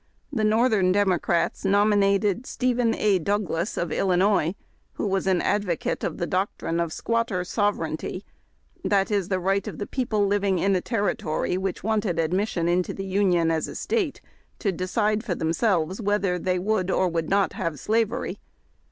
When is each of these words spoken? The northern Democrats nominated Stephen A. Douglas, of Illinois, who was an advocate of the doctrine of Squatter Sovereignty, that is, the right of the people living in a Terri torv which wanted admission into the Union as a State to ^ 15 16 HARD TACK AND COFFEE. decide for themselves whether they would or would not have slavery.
The 0.33 0.43
northern 0.43 0.91
Democrats 0.91 1.63
nominated 1.63 2.47
Stephen 2.47 2.95
A. 2.95 3.19
Douglas, 3.19 3.77
of 3.77 3.91
Illinois, 3.91 4.55
who 4.93 5.05
was 5.05 5.27
an 5.27 5.43
advocate 5.43 6.03
of 6.03 6.17
the 6.17 6.25
doctrine 6.25 6.79
of 6.79 6.91
Squatter 6.91 7.43
Sovereignty, 7.43 8.25
that 8.83 9.11
is, 9.11 9.27
the 9.27 9.39
right 9.39 9.67
of 9.67 9.77
the 9.77 9.85
people 9.85 10.25
living 10.25 10.57
in 10.57 10.75
a 10.75 10.81
Terri 10.81 11.15
torv 11.17 11.55
which 11.59 11.83
wanted 11.83 12.17
admission 12.17 12.67
into 12.67 12.95
the 12.95 13.05
Union 13.05 13.51
as 13.51 13.67
a 13.67 13.75
State 13.75 14.21
to 14.57 14.69
^ 14.71 14.71
15 14.71 14.71
16 14.71 14.71
HARD 14.71 14.71
TACK 14.71 14.71
AND 14.71 14.77
COFFEE. 14.77 14.77
decide 14.77 15.23
for 15.23 15.35
themselves 15.35 16.01
whether 16.01 16.39
they 16.39 16.57
would 16.57 16.89
or 16.89 17.07
would 17.07 17.29
not 17.29 17.53
have 17.53 17.77
slavery. 17.79 18.39